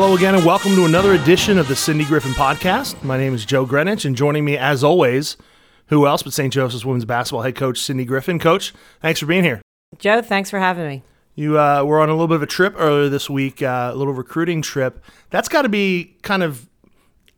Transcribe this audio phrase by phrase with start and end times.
[0.00, 3.02] Hello again, and welcome to another edition of the Cindy Griffin Podcast.
[3.04, 5.36] My name is Joe Greenwich, and joining me, as always,
[5.88, 6.50] who else but St.
[6.50, 8.38] Joseph's women's basketball head coach Cindy Griffin.
[8.38, 8.72] Coach,
[9.02, 9.60] thanks for being here.
[9.98, 11.02] Joe, thanks for having me.
[11.34, 13.94] You uh, were on a little bit of a trip earlier this week, uh, a
[13.94, 15.04] little recruiting trip.
[15.28, 16.66] That's got to be kind of,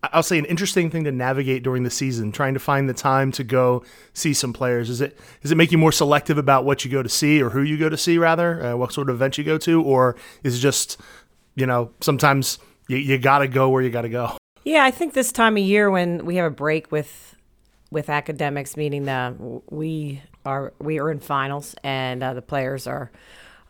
[0.04, 2.30] I'll say, an interesting thing to navigate during the season.
[2.30, 3.82] Trying to find the time to go
[4.12, 4.88] see some players.
[4.88, 7.50] Is it does it make you more selective about what you go to see, or
[7.50, 10.14] who you go to see, rather, uh, what sort of event you go to, or
[10.44, 11.00] is it just,
[11.54, 14.36] you know, sometimes you, you got to go where you got to go?
[14.64, 17.36] Yeah, I think this time of year when we have a break with
[17.90, 19.34] with academics, meaning that
[19.70, 23.10] we are we are in finals and uh, the players are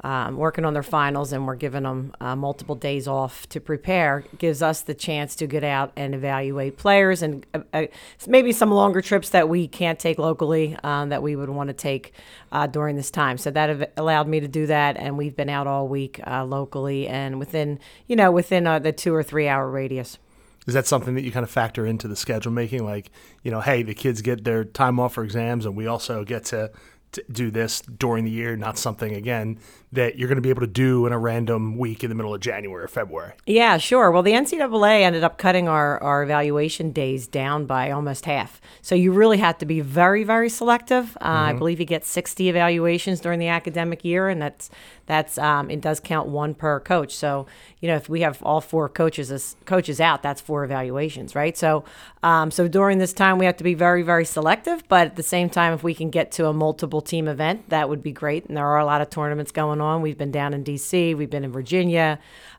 [0.05, 4.25] um, working on their finals and we're giving them uh, multiple days off to prepare
[4.39, 7.87] gives us the chance to get out and evaluate players and uh, uh
[8.27, 11.75] maybe some longer trips that we can't take locally um, that we would want to
[11.75, 12.13] take
[12.51, 13.39] uh, during this time.
[13.39, 17.07] So that allowed me to do that and we've been out all week uh, locally
[17.07, 20.19] and within you know within uh, the two or three hour radius.
[20.67, 22.85] Is that something that you kind of factor into the schedule making?
[22.85, 23.11] Like
[23.45, 26.45] you know hey the kids get their time off for exams and we also get
[26.47, 26.73] to
[27.13, 29.59] to do this during the year, not something again
[29.93, 32.35] that you're going to be able to do in a random week in the middle
[32.35, 33.35] of January or February.
[33.47, 34.11] Yeah, sure.
[34.11, 38.61] Well, the NCAA ended up cutting our, our evaluation days down by almost half.
[38.81, 41.17] So you really have to be very, very selective.
[41.21, 41.49] Uh, mm-hmm.
[41.49, 44.71] I believe you get 60 evaluations during the academic year, and that's
[45.07, 47.15] that's um, it does count one per coach.
[47.15, 47.47] So
[47.81, 51.57] you know if we have all four coaches as coaches out, that's four evaluations, right?
[51.57, 51.85] So
[52.23, 55.23] um, so during this time we have to be very, very selective, but at the
[55.23, 58.47] same time, if we can get to a multiple team event, that would be great.
[58.47, 60.01] And there are a lot of tournaments going on.
[60.01, 62.19] We've been down in D.C., we've been in Virginia.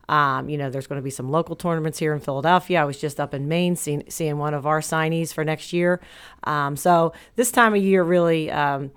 [0.10, 2.82] Um, you know, there's going to be some local tournaments here in Philadelphia.
[2.82, 6.02] I was just up in Maine seeing, seeing one of our signees for next year.
[6.44, 8.92] Um, so this time of year really, um,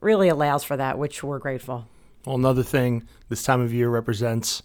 [0.00, 1.86] really allows for that, which we're grateful.
[2.24, 4.62] Well, another thing this time of year represents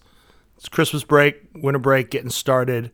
[0.57, 2.91] it's Christmas break, winter break, getting started.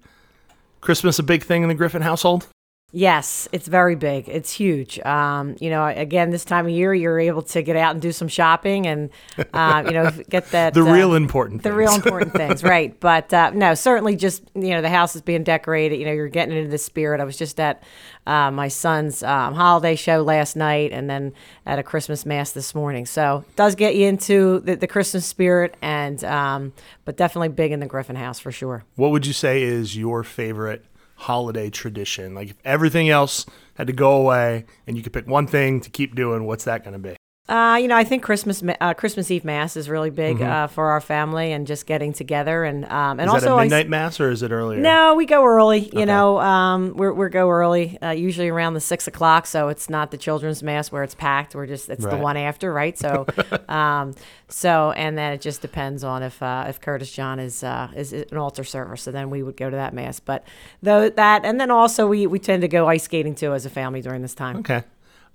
[0.81, 2.47] Christmas a big thing in the Griffin household?
[2.95, 4.29] Yes, it's very big.
[4.29, 4.99] It's huge.
[4.99, 8.11] Um, you know, again, this time of year, you're able to get out and do
[8.11, 9.09] some shopping and,
[9.51, 10.75] uh, you know, get that.
[10.75, 11.75] the uh, real important The things.
[11.75, 12.97] real important things, right.
[12.99, 15.97] But uh, no, certainly just, you know, the house is being decorated.
[15.97, 17.19] You know, you're getting into the spirit.
[17.19, 17.81] I was just at
[18.27, 21.33] uh, my son's um, holiday show last night and then
[21.65, 23.07] at a Christmas mass this morning.
[23.07, 26.73] So it does get you into the, the Christmas spirit and, um,
[27.05, 28.83] but definitely big in the Griffin house for sure.
[28.97, 30.85] What would you say is your favorite
[31.15, 32.35] holiday tradition?
[32.35, 35.89] Like if everything else had to go away and you could pick one thing to
[35.89, 37.15] keep doing, what's that going to be?
[37.49, 40.49] Uh, you know, I think Christmas uh, Christmas Eve Mass is really big mm-hmm.
[40.49, 43.61] uh, for our family and just getting together and um, and is also that a
[43.63, 44.79] midnight mass or is it earlier?
[44.79, 45.81] No, we go early.
[45.81, 46.05] You okay.
[46.05, 49.45] know, um, we we go early, uh, usually around the six o'clock.
[49.45, 51.53] So it's not the children's mass where it's packed.
[51.53, 52.15] We're just it's right.
[52.15, 52.97] the one after, right?
[52.97, 53.25] So,
[53.67, 54.15] um,
[54.47, 58.13] so and then it just depends on if uh, if Curtis John is uh, is
[58.13, 58.95] an altar server.
[58.95, 60.21] So then we would go to that mass.
[60.21, 60.45] But
[60.81, 63.69] though that and then also we we tend to go ice skating too as a
[63.69, 64.55] family during this time.
[64.59, 64.83] Okay.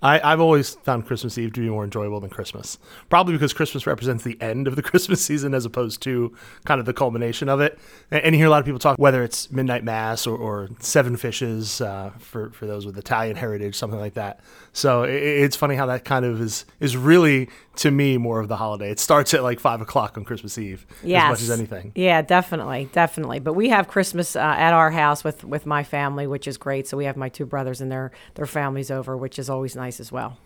[0.01, 2.77] I, I've always found Christmas Eve to be more enjoyable than Christmas.
[3.09, 6.33] Probably because Christmas represents the end of the Christmas season as opposed to
[6.65, 7.77] kind of the culmination of it.
[8.09, 10.69] And, and you hear a lot of people talk whether it's midnight mass or, or
[10.79, 14.39] seven fishes uh, for for those with Italian heritage, something like that.
[14.71, 18.47] So it, it's funny how that kind of is is really to me more of
[18.47, 18.91] the holiday.
[18.91, 21.23] It starts at like five o'clock on Christmas Eve yes.
[21.23, 21.91] as much as anything.
[21.95, 23.39] Yeah, definitely, definitely.
[23.39, 26.87] But we have Christmas uh, at our house with with my family, which is great.
[26.87, 29.88] So we have my two brothers and their their families over, which is always nice
[29.97, 30.37] as well.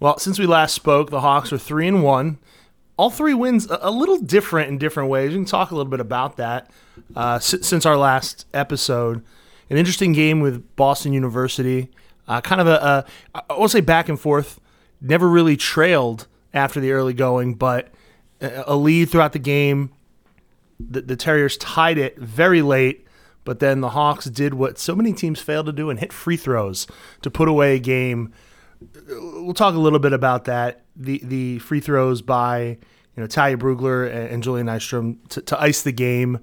[0.00, 2.38] Well, since we last spoke, the Hawks are three and one.
[2.96, 5.30] All three wins a, little different in different ways.
[5.30, 6.68] We can talk a little bit about that
[7.14, 9.24] uh, since our last episode.
[9.70, 11.90] An interesting game with Boston University.
[12.26, 14.58] Uh, kind of a, a I won't say back and forth.
[15.00, 17.88] Never really trailed after the early going, but
[18.40, 19.92] a lead throughout the game.
[20.80, 23.06] The, the Terriers tied it very late,
[23.44, 26.36] but then the Hawks did what so many teams fail to do and hit free
[26.36, 26.86] throws
[27.22, 28.32] to put away a game.
[29.08, 30.84] We'll talk a little bit about that.
[30.96, 35.60] The the free throws by you know Talya Brugler and, and Julia Nystrom to, to
[35.60, 36.38] ice the game.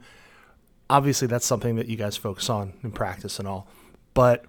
[0.90, 3.68] Obviously, that's something that you guys focus on in practice and all.
[4.14, 4.46] But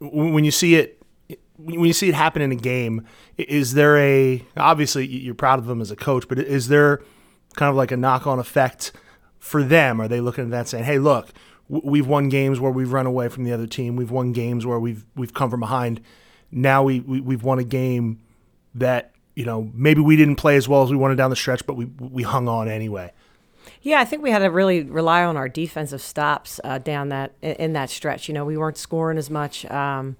[0.00, 1.02] when you see it
[1.58, 3.06] when you see it happen in a game,
[3.36, 7.02] is there a obviously you're proud of them as a coach, but is there
[7.54, 8.92] kind of like a knock on effect
[9.38, 10.00] for them?
[10.00, 11.30] Are they looking at that saying, "Hey, look,
[11.68, 13.96] we've won games where we've run away from the other team.
[13.96, 16.00] We've won games where we've we've come from behind.
[16.50, 18.20] Now we, we we've won a game
[18.74, 21.66] that you know maybe we didn't play as well as we wanted down the stretch,
[21.66, 23.12] but we we hung on anyway."
[23.82, 27.32] Yeah, I think we had to really rely on our defensive stops uh, down that
[27.42, 28.28] in that stretch.
[28.28, 29.64] You know, we weren't scoring as much.
[29.70, 30.16] Um,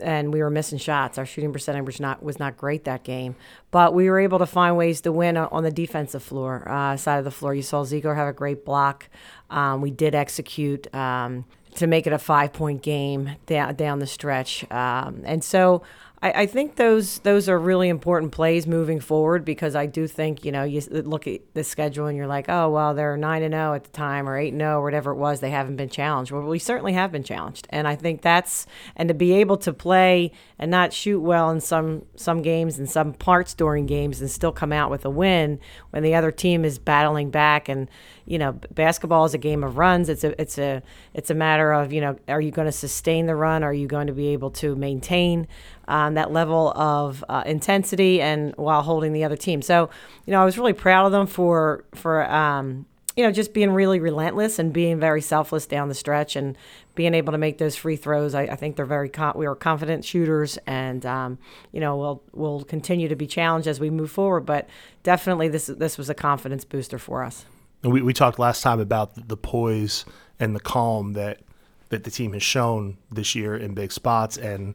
[0.00, 1.18] and we were missing shots.
[1.18, 3.36] Our shooting percentage was not was not great that game,
[3.70, 7.18] but we were able to find ways to win on the defensive floor uh, side
[7.18, 7.54] of the floor.
[7.54, 9.08] You saw Ziegler have a great block.
[9.50, 11.44] Um, we did execute um,
[11.76, 15.82] to make it a five point game down down the stretch, um, and so
[16.22, 20.44] I, I, think those those are really important plays moving forward because I do think
[20.46, 23.52] you know you look at the schedule and you're like oh well they're nine and
[23.52, 25.76] zero oh at the time or eight and zero oh, whatever it was they haven't
[25.76, 26.32] been challenged.
[26.32, 27.66] Well we certainly have been challenged.
[27.70, 31.60] And I think that's and to be able to play and not shoot well in
[31.60, 35.60] some some games and some parts during games and still come out with a win
[35.90, 37.90] when the other team is battling back and
[38.24, 40.08] you know basketball is a game of runs.
[40.08, 40.82] It's a it's a
[41.12, 43.62] it's a matter of you know are you going to sustain the run?
[43.62, 45.46] Are you going to be able to maintain
[45.88, 49.62] um, that level of uh, intensity and while holding the other team.
[49.62, 49.90] So,
[50.26, 52.86] you know, I was really proud of them for for um,
[53.16, 56.56] you know just being really relentless and being very selfless down the stretch and
[56.94, 58.34] being able to make those free throws.
[58.34, 61.38] I, I think they're very con- we were confident shooters, and um,
[61.72, 64.46] you know we'll we'll continue to be challenged as we move forward.
[64.46, 64.68] But
[65.02, 67.46] definitely, this this was a confidence booster for us.
[67.82, 70.04] We we talked last time about the poise
[70.38, 71.40] and the calm that
[71.88, 74.74] that the team has shown this year in big spots and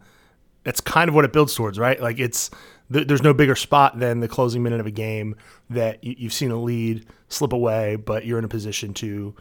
[0.64, 2.00] that's kind of what it builds towards, right?
[2.00, 2.50] Like it's
[2.92, 5.36] th- there's no bigger spot than the closing minute of a game
[5.70, 9.36] that you, have seen a lead slip away, but you're in a position to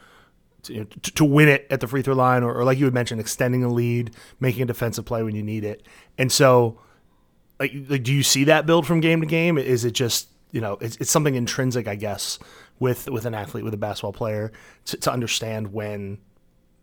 [0.62, 2.84] to, you know, to, win it at the free throw line, or, or, like you
[2.84, 5.86] had mentioned, extending a lead, making a defensive play when you need it.
[6.18, 6.78] And so,
[7.58, 9.56] like, like do you see that build from game to game?
[9.56, 12.38] Is it just you know it's, it's something intrinsic, I guess,
[12.78, 14.52] with with an athlete, with a basketball player,
[14.86, 16.18] to, to understand when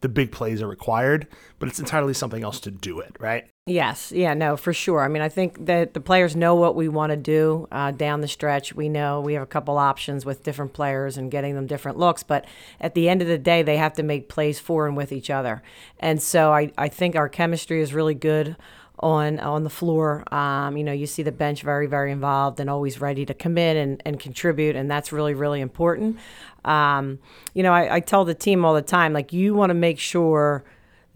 [0.01, 1.27] the big plays are required,
[1.59, 3.49] but it's entirely something else to do it, right?
[3.65, 5.01] Yes, yeah, no, for sure.
[5.01, 8.21] I mean, I think that the players know what we want to do uh, down
[8.21, 8.73] the stretch.
[8.73, 12.23] We know we have a couple options with different players and getting them different looks,
[12.23, 12.45] but
[12.79, 15.29] at the end of the day, they have to make plays for and with each
[15.29, 15.61] other.
[15.99, 18.55] And so I, I think our chemistry is really good
[18.99, 20.23] on on the floor.
[20.33, 23.77] Um, you know, you see the bench very, very involved and always ready to commit
[23.77, 26.17] and, and contribute, and that's really, really important.
[26.65, 27.19] Um,
[27.53, 29.99] you know, I, I, tell the team all the time, like you want to make
[29.99, 30.65] sure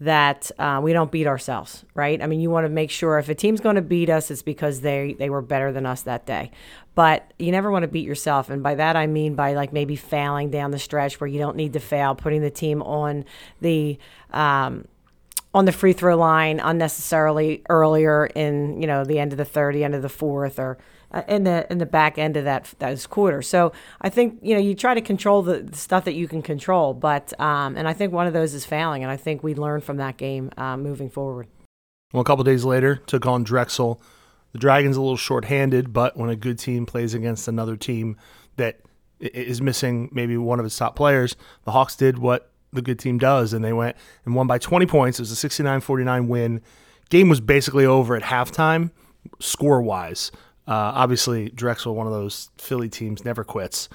[0.00, 2.22] that uh, we don't beat ourselves, right?
[2.22, 4.42] I mean, you want to make sure if a team's going to beat us, it's
[4.42, 6.50] because they they were better than us that day.
[6.94, 9.96] But you never want to beat yourself, and by that I mean by like maybe
[9.96, 13.24] failing down the stretch where you don't need to fail, putting the team on
[13.60, 13.98] the
[14.32, 14.86] um,
[15.54, 19.76] on the free throw line unnecessarily earlier in you know the end of the third,
[19.76, 20.78] end of the fourth, or
[21.12, 23.42] uh, in the in the back end of that those quarter.
[23.42, 26.42] So I think you know you try to control the, the stuff that you can
[26.42, 29.54] control, but um, and I think one of those is failing, and I think we
[29.54, 31.48] learned from that game uh, moving forward.
[32.12, 34.00] Well, a couple days later, took on Drexel.
[34.52, 38.18] The Dragons a little short-handed, but when a good team plays against another team
[38.56, 38.80] that
[39.18, 43.18] is missing maybe one of its top players, the Hawks did what the good team
[43.18, 45.18] does, and they went and won by 20 points.
[45.18, 46.60] It was a 69 49 win.
[47.10, 48.90] Game was basically over at halftime,
[49.38, 50.32] score wise.
[50.66, 53.88] Uh, obviously, Drexel, one of those Philly teams, never quits.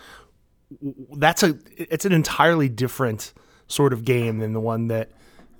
[1.15, 3.33] That's a it's an entirely different
[3.68, 5.12] sort of game than the one that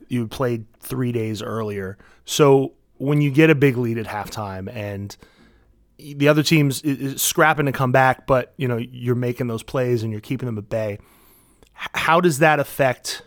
[0.10, 1.98] you played three days earlier.
[2.26, 5.16] So when you get a big lead at halftime and
[5.98, 10.04] the other team's is scrapping to come back, but you know you're making those plays
[10.04, 11.00] and you're keeping them at bay
[11.78, 13.24] how does that affect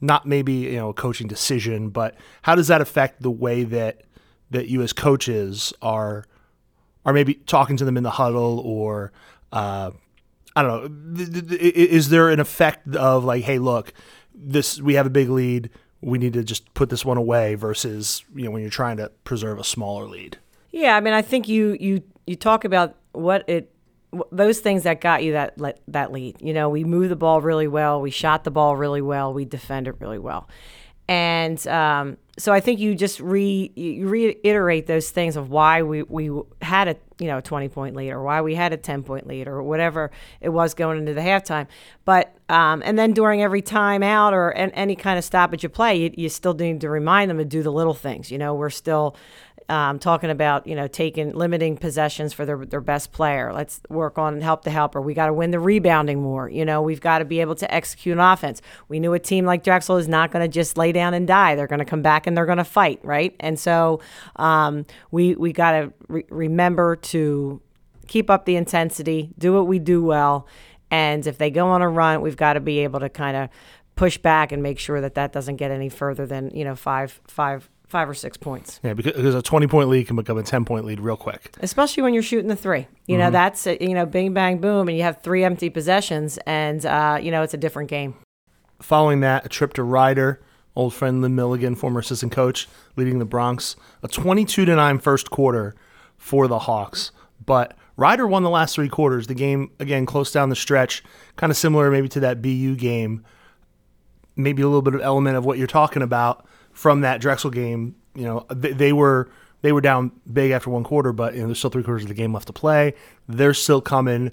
[0.00, 4.02] not maybe you know a coaching decision, but how does that affect the way that
[4.50, 6.24] that you as coaches are
[7.04, 9.12] are maybe talking to them in the huddle or
[9.52, 9.90] uh,
[10.54, 11.56] I don't know.
[11.58, 13.92] Is there an effect of like, hey, look,
[14.34, 18.24] this we have a big lead, we need to just put this one away versus
[18.34, 20.38] you know when you're trying to preserve a smaller lead.
[20.70, 23.72] Yeah, I mean, I think you you you talk about what it
[24.32, 25.54] those things that got you that
[25.88, 26.36] that lead.
[26.40, 29.44] You know, we moved the ball really well, we shot the ball really well, we
[29.44, 30.48] defended really well,
[31.08, 36.02] and um, so I think you just re you reiterate those things of why we
[36.02, 36.30] we
[36.62, 39.46] had a you know twenty point lead or why we had a ten point lead
[39.46, 41.66] or whatever it was going into the halftime.
[42.04, 46.14] But um, and then during every timeout or any kind of stoppage of play, you,
[46.16, 48.30] you still need to remind them to do the little things.
[48.30, 49.16] You know, we're still
[49.70, 53.52] um, talking about you know taking limiting possessions for their their best player.
[53.52, 55.00] Let's work on help the helper.
[55.00, 56.50] We got to win the rebounding more.
[56.50, 58.60] You know, we've got to be able to execute an offense.
[58.88, 61.54] We knew a team like Drexel is not going to just lay down and die.
[61.54, 63.34] They're going to come back and they're going to fight, right?
[63.40, 64.00] And so
[64.36, 67.62] um, we we got to re- remember to
[68.08, 70.48] keep up the intensity, do what we do well,
[70.90, 73.48] and if they go on a run, we've got to be able to kind of
[73.94, 77.20] push back and make sure that that doesn't get any further than you know five
[77.28, 78.78] five five or six points.
[78.84, 81.50] Yeah, because a 20 point lead can become a 10 point lead real quick.
[81.60, 82.86] Especially when you're shooting the three.
[83.06, 83.18] You mm-hmm.
[83.18, 87.18] know, that's, you know, bing, bang, boom, and you have three empty possessions, and, uh,
[87.20, 88.14] you know, it's a different game.
[88.80, 90.40] Following that, a trip to Rider,
[90.76, 93.74] old friend Lynn Milligan, former assistant coach, leading the Broncs.
[94.02, 95.74] A 22 to 9 first quarter
[96.16, 97.10] for the Hawks.
[97.44, 99.26] But Rider won the last three quarters.
[99.26, 101.02] The game, again, close down the stretch,
[101.36, 103.24] kind of similar maybe to that BU game.
[104.36, 106.46] Maybe a little bit of element of what you're talking about
[106.80, 107.94] from that Drexel game.
[108.14, 109.28] You know, they, they were
[109.60, 112.08] they were down big after one quarter, but you know there's still three quarters of
[112.08, 112.94] the game left to play.
[113.28, 114.32] They're still coming.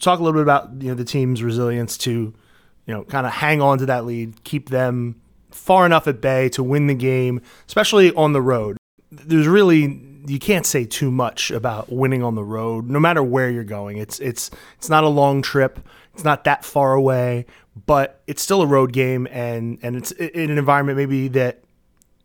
[0.00, 3.34] Talk a little bit about you know the team's resilience to, you know, kind of
[3.34, 7.42] hang on to that lead, keep them far enough at bay to win the game,
[7.68, 8.78] especially on the road.
[9.12, 9.88] There's really
[10.26, 13.98] you can't say too much about winning on the road, no matter where you're going.
[13.98, 15.80] It's it's it's not a long trip.
[16.14, 17.46] It's not that far away,
[17.86, 21.62] but it's still a road game, and and it's in an environment maybe that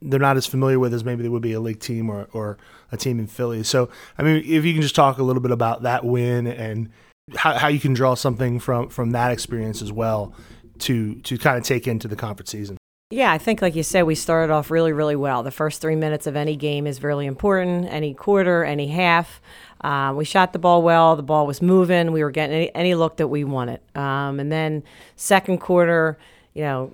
[0.02, 2.58] they're not as familiar with as maybe they would be a league team or, or
[2.92, 3.64] a team in Philly.
[3.64, 6.90] So, I mean, if you can just talk a little bit about that win and
[7.36, 10.34] how, how you can draw something from, from that experience as well
[10.80, 12.78] to, to kind of take into the conference season.
[13.12, 15.44] Yeah, I think, like you said, we started off really, really well.
[15.44, 19.42] The first three minutes of any game is really important, any quarter, any half.
[19.82, 21.18] Uh, we shot the ball well.
[21.18, 22.14] The ball was moving.
[22.14, 23.82] We were getting any, any look that we wanted.
[23.98, 24.84] Um, and then,
[25.18, 26.18] second quarter,
[26.54, 26.94] you know,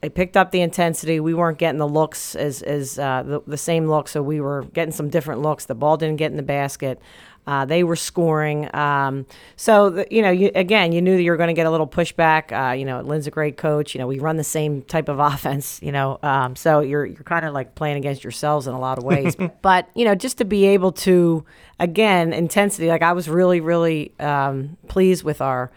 [0.00, 1.18] they picked up the intensity.
[1.18, 4.62] We weren't getting the looks as as uh, the, the same look, so we were
[4.74, 5.64] getting some different looks.
[5.64, 7.00] The ball didn't get in the basket.
[7.44, 8.72] Uh, they were scoring.
[8.74, 11.66] Um, so, the, you know, you, again, you knew that you were going to get
[11.66, 12.52] a little pushback.
[12.52, 13.94] Uh, you know, Lynn's a great coach.
[13.94, 17.24] You know, we run the same type of offense, you know, um, so you're, you're
[17.24, 19.36] kind of like playing against yourselves in a lot of ways.
[19.62, 21.44] but, you know, just to be able to,
[21.80, 25.70] again, intensity, like I was really, really um, pleased with our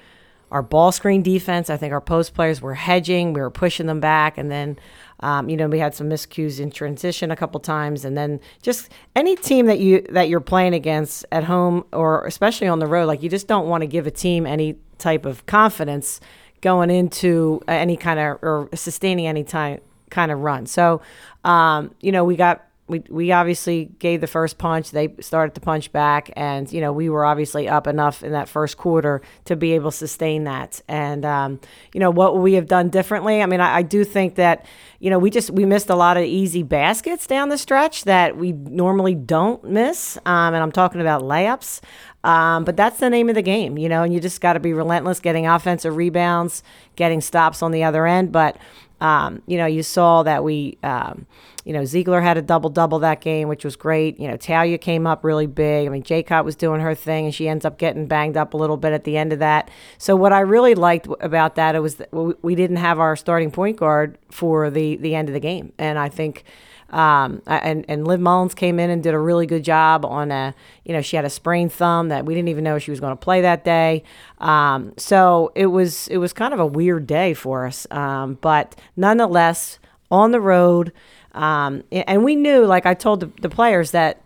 [0.51, 1.71] our ball screen defense.
[1.71, 4.77] I think our post players were hedging, we were pushing them back, and then.
[5.25, 8.91] Um, you know, we had some miscues in transition a couple times, and then just
[9.15, 13.07] any team that you that you're playing against at home or especially on the road,
[13.07, 16.21] like you just don't want to give a team any type of confidence
[16.61, 20.67] going into any kind of or sustaining any time kind of run.
[20.67, 21.01] So,
[21.43, 24.91] um, you know, we got we, we obviously gave the first punch.
[24.91, 28.47] They started to punch back, and you know we were obviously up enough in that
[28.47, 30.81] first quarter to be able to sustain that.
[30.87, 31.59] And um,
[31.93, 33.41] you know what we have done differently.
[33.41, 34.67] I mean, I, I, do think that
[34.99, 38.37] you know we just we missed a lot of easy baskets down the stretch that
[38.37, 40.17] we normally don't miss.
[40.25, 41.81] Um, and I'm talking about layups.
[42.23, 44.59] Um, but that's the name of the game, you know, and you just got to
[44.59, 46.63] be relentless, getting offensive rebounds,
[46.95, 48.31] getting stops on the other end.
[48.31, 48.57] But
[49.01, 51.25] um, you know, you saw that we, um,
[51.65, 54.19] you know, Ziegler had a double double that game, which was great.
[54.19, 55.87] You know, Talya came up really big.
[55.87, 58.57] I mean, Jekot was doing her thing, and she ends up getting banged up a
[58.57, 59.69] little bit at the end of that.
[59.97, 63.51] So what I really liked about that it was that we didn't have our starting
[63.51, 66.43] point guard for the the end of the game, and I think.
[66.91, 70.53] Um, and and Liv Mullins came in and did a really good job on a
[70.83, 73.11] you know she had a sprained thumb that we didn't even know she was going
[73.11, 74.03] to play that day.
[74.39, 78.75] Um, so it was it was kind of a weird day for us, um, but
[78.95, 79.79] nonetheless
[80.11, 80.91] on the road.
[81.33, 84.21] Um, and we knew, like I told the, the players, that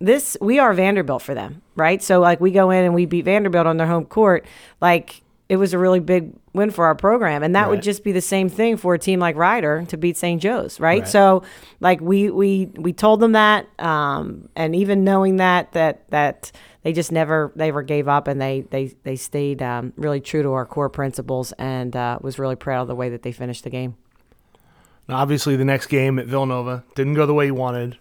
[0.00, 2.02] this we are Vanderbilt for them, right?
[2.02, 4.44] So like we go in and we beat Vanderbilt on their home court,
[4.80, 7.68] like it was a really big win for our program, and that right.
[7.68, 10.40] would just be the same thing for a team like Rider to beat St.
[10.40, 11.00] Joe's, right?
[11.00, 11.06] right?
[11.06, 11.42] So
[11.78, 16.52] like we we we told them that, um, and even knowing that that that
[16.84, 20.42] they just never they never gave up, and they they they stayed um, really true
[20.42, 23.62] to our core principles, and uh, was really proud of the way that they finished
[23.62, 23.94] the game.
[25.10, 27.98] Now, obviously, the next game at Villanova didn't go the way you wanted.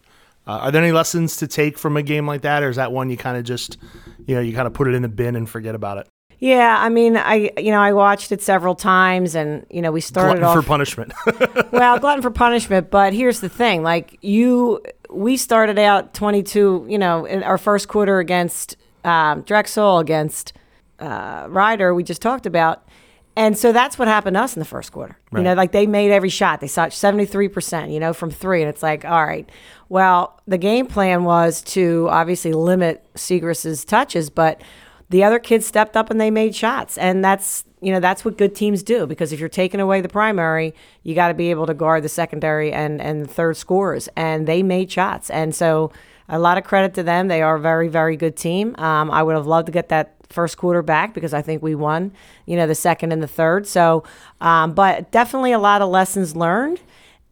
[0.47, 2.93] Uh, are there any lessons to take from a game like that, or is that
[2.93, 3.77] one you kind of just,
[4.25, 6.07] you know, you kind of put it in the bin and forget about it?
[6.41, 10.01] Yeah, I mean, I you know I watched it several times, and you know we
[10.01, 11.13] started glutton off for punishment.
[11.71, 14.81] well, glutton for punishment, but here's the thing: like you,
[15.11, 20.53] we started out 22, you know, in our first quarter against um, Drexel, against
[20.97, 22.87] uh, Rider, we just talked about,
[23.35, 25.19] and so that's what happened to us in the first quarter.
[25.31, 25.41] Right.
[25.41, 26.59] You know, like they made every shot.
[26.59, 28.61] They shot 73%, you know, from three.
[28.61, 29.47] And it's like, all right,
[29.89, 34.61] well, the game plan was to obviously limit Siegrist's touches, but
[35.11, 36.97] the other kids stepped up and they made shots.
[36.97, 40.09] And that's, you know, that's what good teams do because if you're taking away the
[40.09, 44.09] primary, you got to be able to guard the secondary and, and third scores.
[44.15, 45.29] And they made shots.
[45.29, 45.91] And so
[46.29, 47.27] a lot of credit to them.
[47.27, 48.73] They are a very, very good team.
[48.77, 51.75] Um, I would have loved to get that first quarter back because I think we
[51.75, 52.13] won,
[52.45, 53.67] you know, the second and the third.
[53.67, 54.05] So,
[54.39, 56.79] um, but definitely a lot of lessons learned,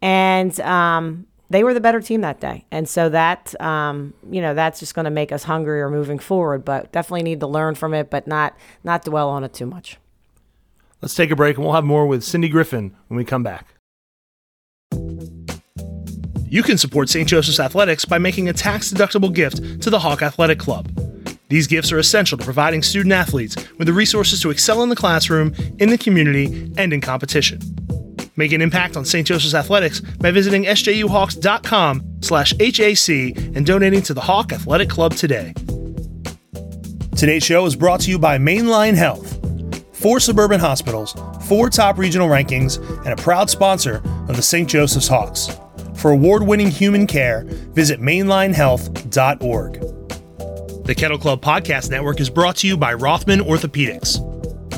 [0.01, 2.65] and um, they were the better team that day.
[2.71, 6.63] And so that, um, you know, that's just going to make us hungrier moving forward.
[6.63, 9.97] But definitely need to learn from it, but not not dwell on it too much.
[11.01, 13.67] Let's take a break, and we'll have more with Cindy Griffin when we come back.
[16.51, 17.27] You can support St.
[17.27, 20.91] Joseph's Athletics by making a tax deductible gift to the Hawk Athletic Club.
[21.47, 24.95] These gifts are essential to providing student athletes with the resources to excel in the
[24.95, 27.59] classroom, in the community, and in competition.
[28.39, 29.27] Make an impact on St.
[29.27, 33.09] Joseph's athletics by visiting sjuhawks.com slash HAC
[33.53, 35.53] and donating to the Hawk Athletic Club today.
[37.17, 39.45] Today's show is brought to you by Mainline Health,
[39.91, 41.13] four suburban hospitals,
[41.49, 43.97] four top regional rankings, and a proud sponsor
[44.29, 44.69] of the St.
[44.69, 45.49] Joseph's Hawks.
[45.95, 49.73] For award winning human care, visit mainlinehealth.org.
[50.85, 54.25] The Kettle Club Podcast Network is brought to you by Rothman Orthopedics.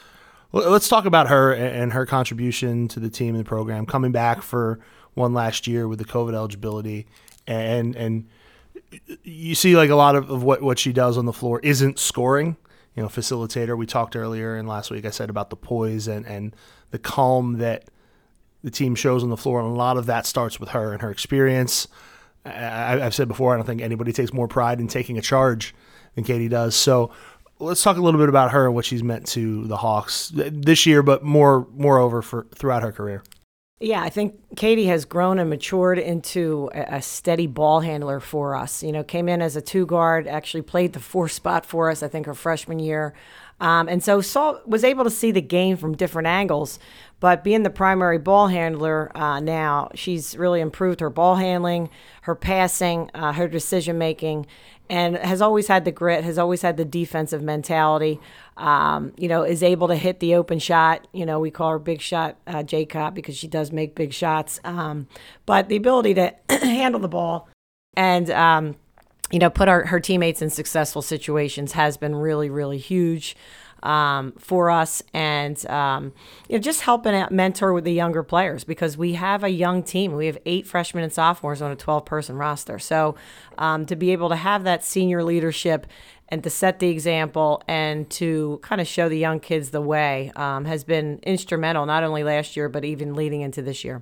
[0.54, 4.42] Let's talk about her and her contribution to the team and the program, coming back
[4.42, 4.80] for
[5.16, 7.06] one last year with the COVID eligibility.
[7.48, 8.30] And and
[9.24, 12.00] you see like a lot of, of what, what she does on the floor isn't
[12.00, 12.56] scoring
[12.96, 13.78] you know, facilitator.
[13.78, 16.56] We talked earlier and last week I said about the poise and, and
[16.92, 17.90] the calm that
[18.64, 21.02] the team shows on the floor, and a lot of that starts with her and
[21.04, 21.88] her experience.
[22.44, 25.76] I, have said before, I don't think anybody takes more pride in taking a charge
[26.16, 26.76] than Katie does.
[26.76, 27.12] So
[27.60, 30.86] let's talk a little bit about her and what she's meant to the Hawks this
[30.86, 33.24] year, but more moreover for throughout her career.
[33.82, 38.82] Yeah, I think Katie has grown and matured into a, steady ball handler for us.
[38.82, 42.02] You know, came in as a two guard, actually played the four spot for us,
[42.02, 43.14] I think, her freshman year.
[43.60, 46.80] Um, and so saw was able to see the game from different angles.
[47.20, 51.90] But being the primary ball handler uh, now, she's really improved her ball handling,
[52.22, 54.48] her passing, uh, her decision making,
[54.90, 58.20] and has always had the grit, has always had the defensive mentality.
[58.58, 61.08] Um, you know, is able to hit the open shot.
[61.12, 64.62] You know, we call her Big Shot uh, Jekot because she does make big shots.
[64.64, 65.08] Um,
[65.46, 67.50] but the ability to handle the ball
[67.98, 68.76] and um,
[69.32, 73.36] you know put our, her teammates in successful situations has been really, really huge
[73.86, 76.12] um, for us and um,
[76.50, 79.84] you know, just helping out mentor with the younger players because we have a young
[79.84, 80.14] team.
[80.14, 82.80] We have eight freshmen and sophomores on a 12 person roster.
[82.80, 83.16] So
[83.58, 85.86] um, to be able to have that senior leadership
[86.30, 90.32] and to set the example and to kind of show the young kids the way
[90.36, 94.02] um, has been instrumental, not only last year, but even leading into this year.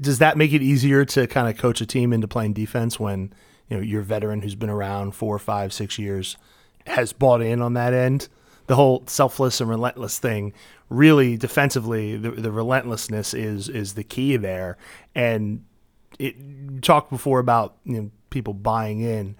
[0.00, 3.32] Does that make it easier to kind of coach a team into playing defense when
[3.68, 6.36] you know your veteran who's been around four, five, six years
[6.86, 8.28] has bought in on that end?
[8.66, 10.52] The whole selfless and relentless thing
[10.88, 14.76] really defensively the, the relentlessness is is the key there.
[15.14, 15.64] And
[16.18, 19.36] it talked before about you know people buying in.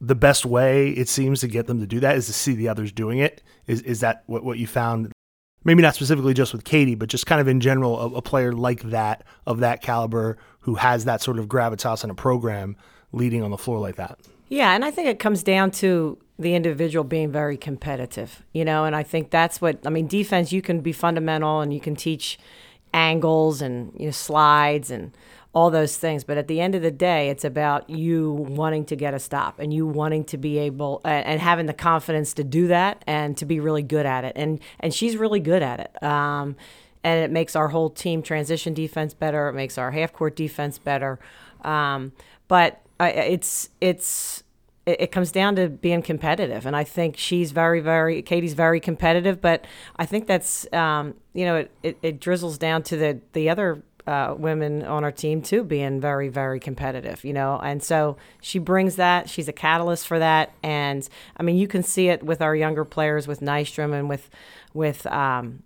[0.00, 2.68] The best way it seems to get them to do that is to see the
[2.68, 3.42] others doing it.
[3.66, 5.12] Is is that what, what you found?
[5.66, 8.52] Maybe not specifically just with Katie but just kind of in general a, a player
[8.52, 12.76] like that of that caliber who has that sort of gravitas in a program
[13.12, 14.18] leading on the floor like that
[14.54, 18.84] yeah and I think it comes down to the individual being very competitive, you know,
[18.84, 20.08] and I think that's what I mean.
[20.08, 22.38] Defense, you can be fundamental and you can teach
[22.92, 25.12] angles and you know slides and
[25.52, 28.96] all those things, but at the end of the day, it's about you wanting to
[28.96, 32.66] get a stop and you wanting to be able and, having the confidence to do
[32.66, 34.32] that and to be really good at it.
[34.34, 36.02] And and she's really good at it.
[36.02, 36.56] Um,
[37.04, 39.48] and it makes our whole team transition defense better.
[39.48, 41.20] It makes our half court defense better.
[41.62, 42.12] Um,
[42.48, 44.43] but it's it's
[44.86, 46.66] it, it comes down to being competitive.
[46.66, 49.66] And I think she's very, very, Katie's very competitive, but
[49.96, 53.82] I think that's, um, you know, it, it, it, drizzles down to the, the other
[54.06, 57.58] uh, women on our team too being very, very competitive, you know.
[57.62, 59.30] And so she brings that.
[59.30, 60.52] She's a catalyst for that.
[60.62, 64.28] And I mean, you can see it with our younger players, with Nystrom and with,
[64.74, 65.62] with, um,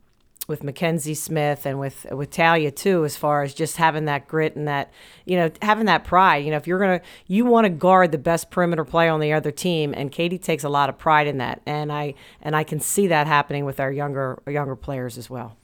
[0.49, 4.57] with Mackenzie Smith and with with Talya too, as far as just having that grit
[4.57, 4.91] and that
[5.27, 6.45] you know having that pride.
[6.45, 9.33] You know, if you're gonna you want to guard the best perimeter play on the
[9.33, 12.65] other team, and Katie takes a lot of pride in that, and I and I
[12.65, 15.57] can see that happening with our younger younger players as well.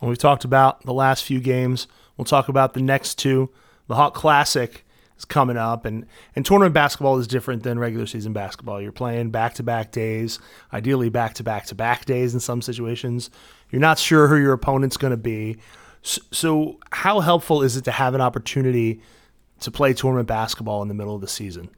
[0.00, 1.86] Well, we've talked about the last few games.
[2.16, 3.50] We'll talk about the next two.
[3.86, 4.84] The Hawk Classic
[5.18, 8.80] is coming up, and and tournament basketball is different than regular season basketball.
[8.80, 10.38] You're playing back to back days,
[10.72, 13.30] ideally back to back to back days in some situations.
[13.70, 15.58] You're not sure who your opponent's going to be.
[16.02, 19.00] So, how helpful is it to have an opportunity
[19.60, 21.70] to play tournament basketball in the middle of the season?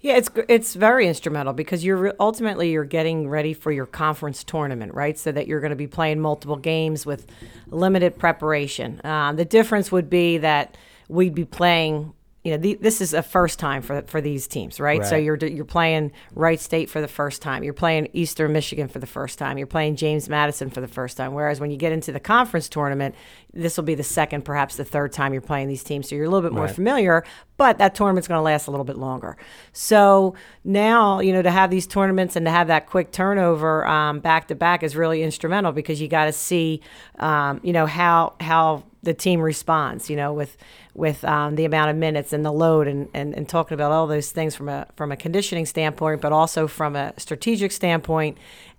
[0.00, 4.94] Yeah, it's it's very instrumental because you're ultimately you're getting ready for your conference tournament,
[4.94, 5.18] right?
[5.18, 7.26] So that you're going to be playing multiple games with
[7.68, 9.00] limited preparation.
[9.04, 13.22] Um, the difference would be that we'd be playing you know, the, this is a
[13.22, 15.00] first time for for these teams, right?
[15.00, 15.08] right?
[15.08, 17.62] So you're you're playing Wright State for the first time.
[17.62, 19.58] You're playing Eastern Michigan for the first time.
[19.58, 21.34] You're playing James Madison for the first time.
[21.34, 23.14] Whereas when you get into the conference tournament,
[23.52, 26.08] this will be the second, perhaps the third time you're playing these teams.
[26.08, 26.74] So you're a little bit more right.
[26.74, 27.24] familiar,
[27.56, 29.36] but that tournament's going to last a little bit longer.
[29.72, 30.34] So
[30.64, 34.48] now, you know, to have these tournaments and to have that quick turnover um, back
[34.48, 36.80] to back is really instrumental because you got to see,
[37.18, 40.56] um, you know, how how the team responds, you know, with
[40.94, 44.06] with um, the amount of minutes and the load and, and, and talking about all
[44.06, 48.36] those things from a from a conditioning standpoint, but also from a strategic standpoint.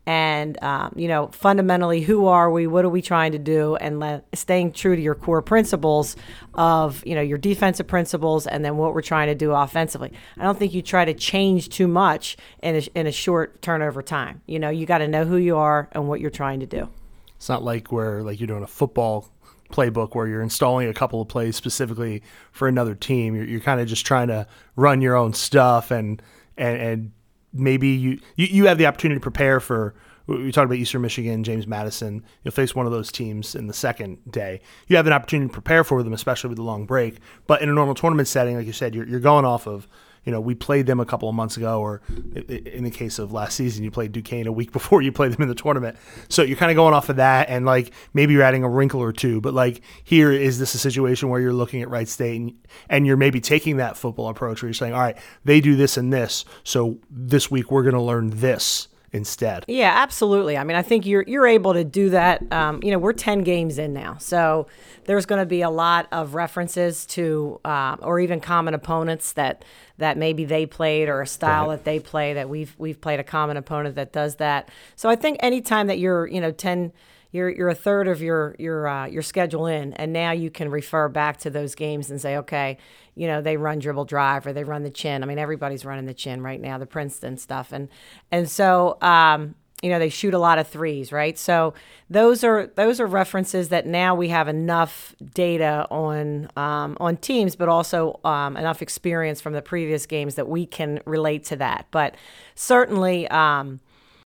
[0.08, 2.66] And um, you know, fundamentally, who are we?
[2.66, 3.76] What are we trying to do?
[3.76, 6.16] And le- staying true to your core principles
[6.56, 10.12] of you know your defensive principles, and then what we're trying to do offensively.
[10.38, 14.02] I don't think you try to change too much in a, in a short turnover
[14.02, 14.42] time.
[14.48, 16.90] You know, you got to know who you are and what you're trying to do.
[17.36, 19.30] It's not like where like you're doing a football
[19.72, 23.36] playbook where you're installing a couple of plays specifically for another team.
[23.36, 26.22] You're, you're kind of just trying to run your own stuff and
[26.58, 27.12] and, and
[27.54, 29.94] maybe you, you, you have the opportunity to prepare for
[30.28, 32.24] we talked about Eastern Michigan, James Madison.
[32.44, 34.62] You'll face one of those teams in the second day.
[34.88, 37.18] You have an opportunity to prepare for them, especially with the long break.
[37.48, 39.88] But in a normal tournament setting, like you said, you're, you're going off of
[40.24, 42.02] you know, we played them a couple of months ago, or
[42.48, 45.42] in the case of last season, you played Duquesne a week before you played them
[45.42, 45.98] in the tournament.
[46.30, 49.02] So you're kind of going off of that, and like maybe you're adding a wrinkle
[49.02, 49.42] or two.
[49.42, 52.54] But like here, is this a situation where you're looking at Wright State and,
[52.90, 55.98] and you're maybe taking that football approach where you're saying, all right, they do this
[55.98, 59.66] and this, so this week we're going to learn this instead.
[59.68, 60.58] Yeah, absolutely.
[60.58, 62.52] I mean, I think you're you're able to do that.
[62.52, 64.68] Um, you know, we're ten games in now, so
[65.06, 69.66] there's going to be a lot of references to, uh, or even common opponents that
[69.98, 71.78] that maybe they played or a style right.
[71.78, 74.70] that they play that we've we've played a common opponent that does that.
[74.96, 76.92] So I think anytime that you're you know ten
[77.32, 80.70] you're you're a third of your your uh, your schedule in, and now you can
[80.70, 82.78] refer back to those games and say, okay,
[83.16, 85.24] you know they run dribble drive or they run the chin.
[85.24, 87.88] I mean, everybody's running the chin right now, the Princeton stuff, and
[88.32, 91.38] and so um, you know they shoot a lot of threes, right?
[91.38, 91.74] So
[92.10, 97.56] those are those are references that now we have enough data on um, on teams,
[97.56, 101.88] but also um, enough experience from the previous games that we can relate to that.
[101.92, 102.16] But
[102.56, 103.28] certainly.
[103.30, 103.80] Um,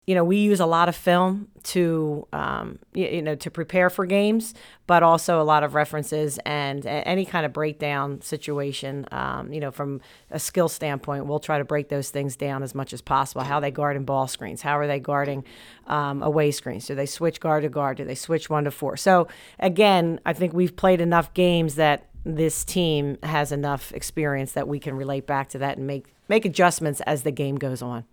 [0.06, 3.88] you know, we use a lot of film to, um, you, you, know, to prepare
[3.88, 4.52] for games,
[4.88, 9.06] but also a lot of references and any kind of breakdown situation.
[9.12, 12.74] Um, you know, from a skill standpoint, we'll try to break those things down as
[12.74, 13.42] much as possible.
[13.42, 15.44] How they guard in ball screens, how are they guarding
[15.86, 16.86] um, away screens?
[16.86, 17.98] Do they switch guard to guard?
[17.98, 18.96] Do they switch one to four?
[18.96, 19.28] So
[19.60, 24.80] again, I think we've played enough games that this team has enough experience that we
[24.80, 28.04] can relate back to that and make make adjustments as the game goes on.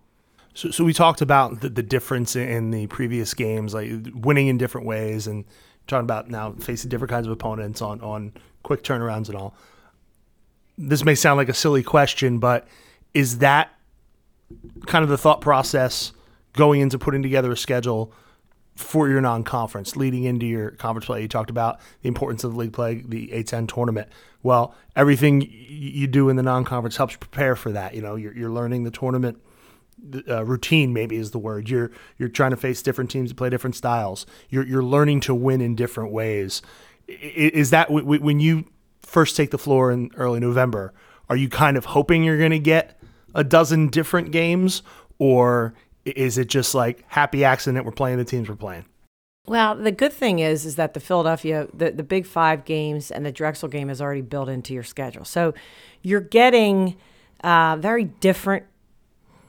[0.54, 4.58] So, so we talked about the, the difference in the previous games, like winning in
[4.58, 5.44] different ways, and
[5.86, 8.32] talking about now facing different kinds of opponents on on
[8.62, 9.54] quick turnarounds and all.
[10.76, 12.66] This may sound like a silly question, but
[13.14, 13.70] is that
[14.86, 16.12] kind of the thought process
[16.54, 18.12] going into putting together a schedule
[18.76, 21.22] for your non-conference leading into your conference play?
[21.22, 24.08] You talked about the importance of the league play, the A10 tournament.
[24.42, 27.94] Well, everything you do in the non-conference helps prepare for that.
[27.94, 29.40] You know, you're, you're learning the tournament
[30.28, 31.68] uh, routine maybe is the word.
[31.68, 34.26] You're you're trying to face different teams that play different styles.
[34.48, 36.62] You're you're learning to win in different ways.
[37.08, 38.66] Is that when you
[39.02, 40.92] first take the floor in early November?
[41.28, 43.00] Are you kind of hoping you're going to get
[43.34, 44.82] a dozen different games,
[45.18, 48.84] or is it just like happy accident we're playing the teams we're playing?
[49.46, 53.24] Well, the good thing is is that the Philadelphia, the, the Big Five games and
[53.24, 55.24] the Drexel game is already built into your schedule.
[55.24, 55.54] So
[56.02, 56.96] you're getting
[57.42, 58.66] uh, very different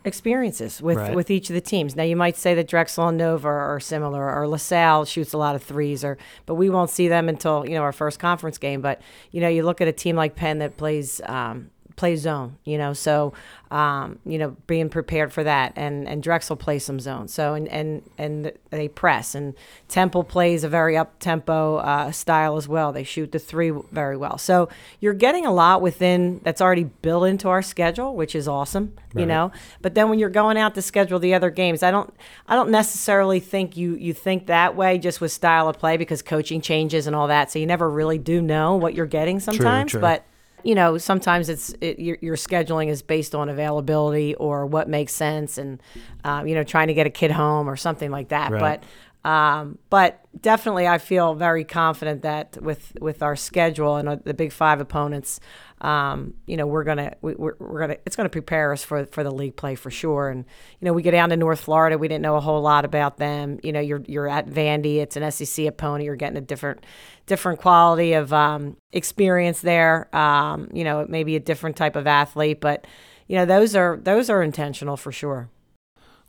[0.03, 1.15] experiences with, right.
[1.15, 1.95] with each of the teams.
[1.95, 5.55] Now you might say that Drexel and Nova are similar, or LaSalle shoots a lot
[5.55, 8.81] of threes, or but we won't see them until you know our first conference game.
[8.81, 12.57] But you know you look at a team like Penn that plays um, play zone,
[12.63, 13.33] you know, so
[13.71, 17.67] um, you know being prepared for that, and and Drexel plays some zone, so and
[17.69, 19.53] and and they press, and
[19.87, 22.91] Temple plays a very up tempo uh, style as well.
[22.91, 24.67] They shoot the three very well, so
[24.99, 29.21] you're getting a lot within that's already built into our schedule, which is awesome, right.
[29.21, 29.51] you know.
[29.81, 32.13] But then when you're going out to schedule the other games, I don't
[32.47, 36.21] I don't necessarily think you you think that way just with style of play because
[36.21, 39.91] coaching changes and all that, so you never really do know what you're getting sometimes,
[39.91, 40.01] true, true.
[40.01, 40.25] but
[40.63, 45.13] you know, sometimes it's it, your, your, scheduling is based on availability or what makes
[45.13, 45.81] sense, and
[46.23, 48.51] um, you know, trying to get a kid home or something like that.
[48.51, 48.83] Right.
[49.23, 54.33] Um, but definitely, I feel very confident that with with our schedule and uh, the
[54.33, 55.39] Big Five opponents,
[55.81, 59.23] um, you know, we're gonna we, we're, we're gonna it's gonna prepare us for for
[59.23, 60.29] the league play for sure.
[60.29, 60.45] And
[60.79, 63.17] you know, we get down to North Florida, we didn't know a whole lot about
[63.17, 63.59] them.
[63.61, 66.83] You know, you're you're at Vandy, it's an SEC opponent, you're getting a different
[67.27, 70.13] different quality of um, experience there.
[70.15, 72.87] Um, you know, it may be a different type of athlete, but
[73.27, 75.49] you know, those are those are intentional for sure.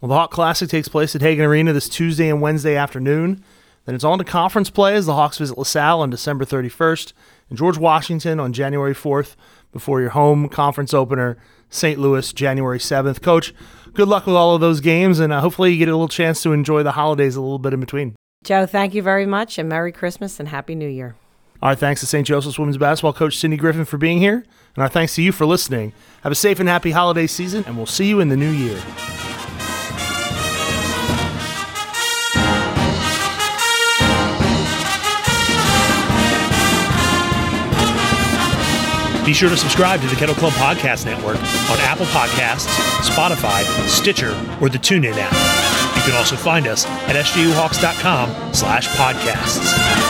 [0.03, 3.45] Well, the Hawk Classic takes place at Hagan Arena this Tuesday and Wednesday afternoon.
[3.85, 7.13] Then it's on to conference play as the Hawks visit LaSalle on December 31st
[7.49, 9.37] and George Washington on January 4th
[9.71, 11.39] before your home conference opener,
[11.71, 12.01] St.
[12.01, 13.23] Louis, January 7th.
[13.23, 13.55] Coach,
[13.93, 16.43] good luck with all of those games, and uh, hopefully you get a little chance
[16.43, 18.17] to enjoy the holidays a little bit in between.
[18.43, 21.15] Joe, thank you very much, and Merry Christmas and Happy New Year.
[21.63, 22.27] All right, thanks to St.
[22.27, 25.47] Joseph's Women's Basketball Coach Cindy Griffin for being here, and our thanks to you for
[25.47, 25.93] listening.
[26.25, 28.83] Have a safe and happy holiday season, and we'll see you in the new year.
[39.33, 42.69] Be sure to subscribe to the Kettle Club Podcast Network on Apple Podcasts,
[43.01, 45.97] Spotify, Stitcher, or the TuneIn app.
[45.97, 50.02] You can also find us at sjuhawks.com slash podcasts.